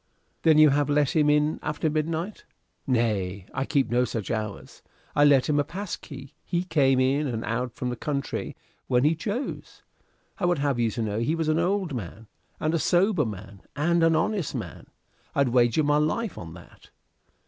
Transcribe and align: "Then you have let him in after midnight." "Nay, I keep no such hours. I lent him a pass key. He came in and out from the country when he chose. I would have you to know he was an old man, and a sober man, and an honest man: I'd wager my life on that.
"Then 0.41 0.57
you 0.57 0.71
have 0.71 0.89
let 0.89 1.11
him 1.15 1.29
in 1.29 1.59
after 1.61 1.87
midnight." 1.87 2.43
"Nay, 2.87 3.45
I 3.53 3.65
keep 3.65 3.91
no 3.91 4.03
such 4.03 4.31
hours. 4.31 4.81
I 5.15 5.23
lent 5.23 5.47
him 5.47 5.59
a 5.59 5.63
pass 5.63 5.95
key. 5.95 6.33
He 6.43 6.63
came 6.63 6.99
in 6.99 7.27
and 7.27 7.45
out 7.45 7.71
from 7.75 7.91
the 7.91 7.95
country 7.95 8.55
when 8.87 9.03
he 9.03 9.13
chose. 9.13 9.83
I 10.39 10.45
would 10.45 10.57
have 10.57 10.79
you 10.79 10.89
to 10.89 11.03
know 11.03 11.19
he 11.19 11.35
was 11.35 11.49
an 11.49 11.59
old 11.59 11.93
man, 11.93 12.25
and 12.59 12.73
a 12.73 12.79
sober 12.79 13.27
man, 13.27 13.61
and 13.75 14.01
an 14.01 14.15
honest 14.15 14.55
man: 14.55 14.87
I'd 15.35 15.49
wager 15.49 15.83
my 15.83 15.97
life 15.97 16.35
on 16.35 16.55
that. 16.55 16.89